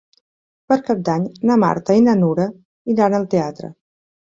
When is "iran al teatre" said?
2.97-3.73